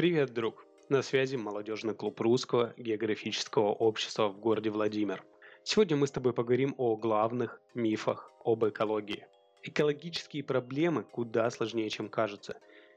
[0.00, 0.64] Привет, друг!
[0.88, 5.22] На связи молодежный клуб Русского географического общества в городе Владимир.
[5.62, 9.26] Сегодня мы с тобой поговорим о главных мифах об экологии.
[9.62, 12.56] Экологические проблемы куда сложнее, чем кажется.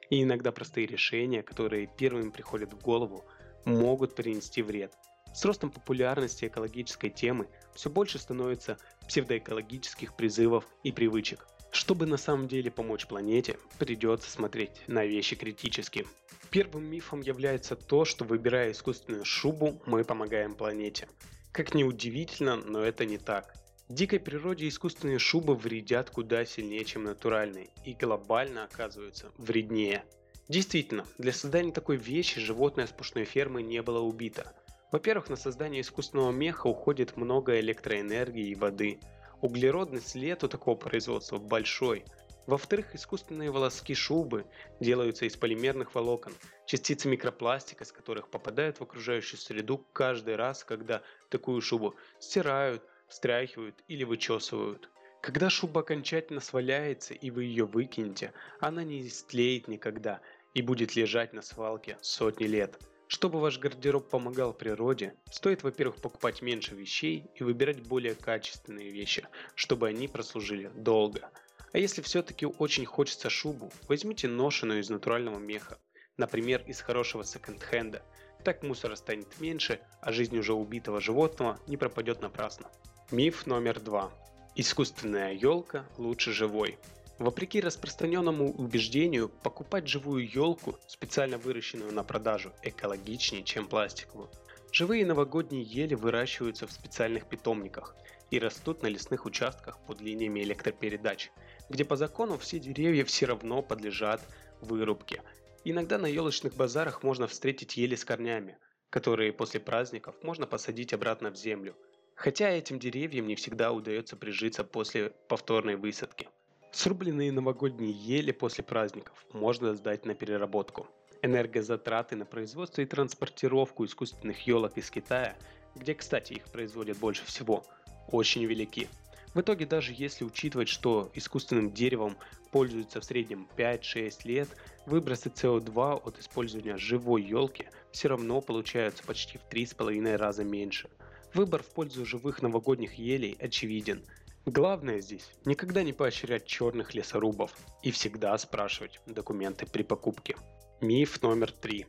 [0.09, 3.25] И иногда простые решения, которые первыми приходят в голову,
[3.65, 4.93] могут принести вред.
[5.33, 8.77] С ростом популярности экологической темы все больше становится
[9.09, 11.47] псевдоэкологических призывов и привычек.
[11.69, 16.05] Чтобы на самом деле помочь планете, придется смотреть на вещи критически.
[16.53, 21.07] Первым мифом является то, что выбирая искусственную шубу, мы помогаем планете.
[21.51, 23.55] Как ни удивительно, но это не так.
[23.89, 30.03] В дикой природе искусственные шубы вредят куда сильнее, чем натуральные, и глобально оказываются вреднее.
[30.47, 34.53] Действительно, для создания такой вещи животное с пушной фермы не было убито.
[34.91, 38.99] Во-первых, на создание искусственного меха уходит много электроэнергии и воды–
[39.43, 42.05] Углеродный след у такого производства большой.
[42.45, 44.45] Во-вторых, искусственные волоски шубы
[44.81, 46.33] делаются из полимерных волокон,
[46.65, 53.75] частицы микропластика, с которых попадают в окружающую среду каждый раз, когда такую шубу стирают, встряхивают
[53.87, 54.89] или вычесывают.
[55.21, 60.19] Когда шуба окончательно сваляется и вы ее выкинете, она не истлеет никогда
[60.53, 62.77] и будет лежать на свалке сотни лет–
[63.13, 69.27] чтобы ваш гардероб помогал природе, стоит, во-первых, покупать меньше вещей и выбирать более качественные вещи,
[69.53, 71.29] чтобы они прослужили долго.
[71.73, 75.79] А если все-таки очень хочется шубу, возьмите ношеную из натурального меха,
[76.17, 78.03] например, из хорошего секонд-хенда.
[78.43, 82.69] Так мусора станет меньше, а жизнь уже убитого животного не пропадет напрасно.
[83.09, 84.11] Миф номер два.
[84.55, 86.77] Искусственная елка лучше живой.
[87.17, 94.29] Вопреки распространенному убеждению, покупать живую елку, специально выращенную на продажу, экологичнее, чем пластиковую.
[94.71, 97.95] Живые новогодние ели выращиваются в специальных питомниках
[98.29, 101.29] и растут на лесных участках под линиями электропередач,
[101.69, 104.21] где по закону все деревья все равно подлежат
[104.61, 105.21] вырубке.
[105.63, 108.57] Иногда на елочных базарах можно встретить ели с корнями,
[108.89, 111.75] которые после праздников можно посадить обратно в землю.
[112.15, 116.27] Хотя этим деревьям не всегда удается прижиться после повторной высадки.
[116.71, 120.87] Срубленные новогодние ели после праздников можно сдать на переработку.
[121.21, 125.35] Энергозатраты на производство и транспортировку искусственных елок из Китая,
[125.75, 127.63] где, кстати, их производят больше всего,
[128.11, 128.89] очень велики.
[129.33, 132.17] В итоге, даже если учитывать, что искусственным деревом
[132.51, 134.49] пользуются в среднем 5-6 лет,
[134.85, 140.89] выбросы СО2 от использования живой елки все равно получаются почти в 3,5 раза меньше.
[141.33, 144.03] Выбор в пользу живых новогодних елей очевиден–
[144.45, 150.35] Главное здесь никогда не поощрять черных лесорубов и всегда спрашивать документы при покупке.
[150.81, 151.87] Миф номер три.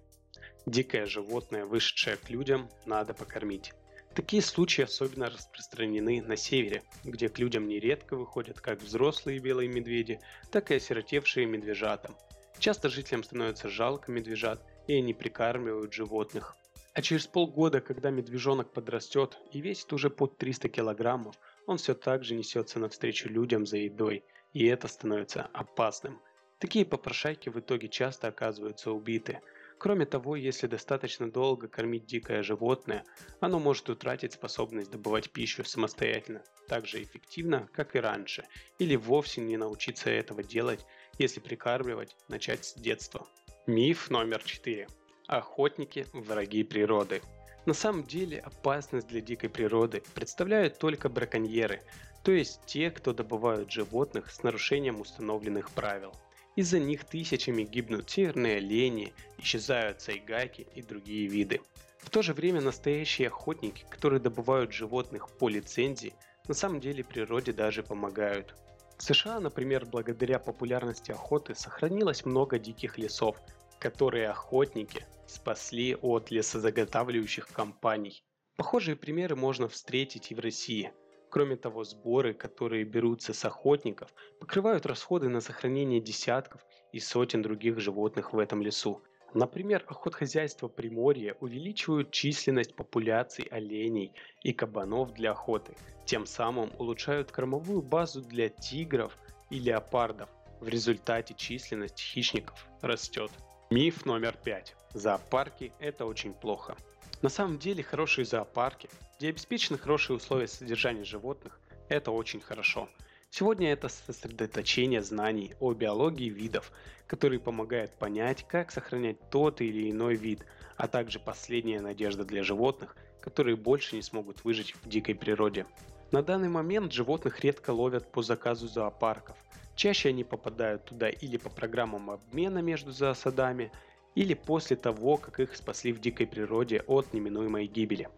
[0.64, 3.72] Дикое животное, вышедшее к людям, надо покормить.
[4.14, 10.20] Такие случаи особенно распространены на севере, где к людям нередко выходят как взрослые белые медведи,
[10.52, 12.10] так и осиротевшие медвежата.
[12.58, 16.56] Часто жителям становится жалко медвежат, и они прикармливают животных.
[16.94, 21.34] А через полгода, когда медвежонок подрастет и весит уже под 300 килограммов,
[21.66, 26.20] он все так же несется навстречу людям за едой, и это становится опасным.
[26.60, 29.40] Такие попрошайки в итоге часто оказываются убиты.
[29.78, 33.04] Кроме того, если достаточно долго кормить дикое животное,
[33.40, 38.44] оно может утратить способность добывать пищу самостоятельно, так же эффективно, как и раньше,
[38.78, 40.84] или вовсе не научиться этого делать,
[41.18, 43.26] если прикармливать начать с детства.
[43.66, 44.86] Миф номер 4.
[45.26, 47.22] Охотники– враги природы.
[47.66, 51.80] На самом деле опасность для дикой природы представляют только браконьеры,
[52.22, 56.12] то есть те, кто добывают животных с нарушением установленных правил.
[56.56, 61.60] Из-за них тысячами гибнут северные олени, исчезают сайгаки и другие виды.
[61.98, 66.14] В то же время настоящие охотники, которые добывают животных по лицензии,
[66.46, 68.54] на самом деле природе даже помогают.
[68.98, 73.36] В США, например, благодаря популярности охоты сохранилось много диких лесов,
[73.80, 78.22] которые охотники спасли от лесозаготавливающих компаний.
[78.56, 80.92] Похожие примеры можно встретить и в России.
[81.34, 87.80] Кроме того, сборы, которые берутся с охотников, покрывают расходы на сохранение десятков и сотен других
[87.80, 89.02] животных в этом лесу.
[89.34, 94.12] Например, охотхозяйства Приморья увеличивают численность популяций оленей
[94.44, 95.74] и кабанов для охоты,
[96.06, 99.18] тем самым улучшают кормовую базу для тигров
[99.50, 100.28] и леопардов.
[100.60, 103.32] В результате численность хищников растет.
[103.70, 104.76] Миф номер пять.
[104.92, 106.76] Зоопарки– это очень плохо.
[107.22, 108.88] На самом деле хорошие зоопарки,
[109.18, 111.58] где обеспечены хорошие условия содержания животных,
[111.88, 112.88] это очень хорошо.
[113.30, 116.70] Сегодня это сосредоточение знаний о биологии видов,
[117.06, 120.46] которые помогают понять, как сохранять тот или иной вид,
[120.76, 125.66] а также последняя надежда для животных, которые больше не смогут выжить в дикой природе.
[126.12, 129.36] На данный момент животных редко ловят по заказу зоопарков.
[129.74, 133.72] Чаще они попадают туда или по программам обмена между зоосадами,
[134.14, 138.08] или после того, как их спасли в дикой природе от неминуемой гибели.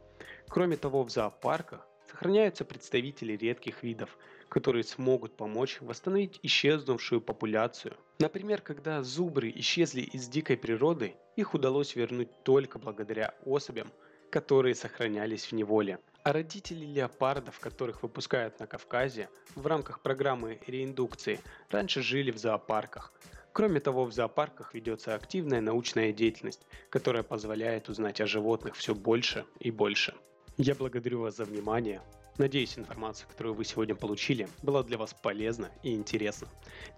[0.48, 4.16] Кроме того, в зоопарках сохраняются представители редких видов,
[4.48, 7.96] которые смогут помочь восстановить исчезнувшую популяцию.
[8.18, 13.88] Например, когда зубры исчезли из дикой природы, их удалось вернуть только благодаря особям,
[14.30, 15.98] которые сохранялись в неволе.
[16.22, 21.40] А родители леопардов, которых выпускают на Кавказе в рамках программы реиндукции,
[21.70, 23.12] раньше жили в зоопарках.
[23.56, 26.60] Кроме того, в зоопарках ведется активная научная деятельность,
[26.90, 30.14] которая позволяет узнать о животных все больше и больше.
[30.58, 32.02] Я благодарю вас за внимание.
[32.36, 36.48] Надеюсь, информация, которую вы сегодня получили, была для вас полезна и интересна.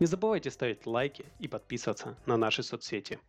[0.01, 3.21] Не забывайте ставить лайки и подписываться на наши соцсети.